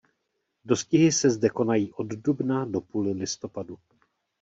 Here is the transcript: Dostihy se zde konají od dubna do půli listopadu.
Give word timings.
Dostihy 0.65 1.11
se 1.11 1.29
zde 1.29 1.49
konají 1.49 1.91
od 1.93 2.07
dubna 2.07 2.65
do 2.65 2.81
půli 2.81 3.11
listopadu. 3.13 3.77